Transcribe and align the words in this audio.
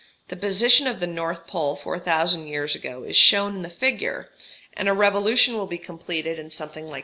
The 0.29 0.35
position 0.35 0.87
of 0.87 0.99
the 0.99 1.05
north 1.05 1.45
pole 1.45 1.75
4000 1.75 2.47
years 2.47 2.73
ago 2.73 3.03
is 3.03 3.15
shown 3.15 3.57
in 3.57 3.61
the 3.61 3.69
figure; 3.69 4.31
and 4.73 4.89
a 4.89 4.93
revolution 4.93 5.53
will 5.53 5.67
be 5.67 5.77
completed 5.77 6.39
in 6.39 6.49
something 6.49 6.85
like 6.85 6.89
26,000 6.89 6.93
years. 6.93 6.99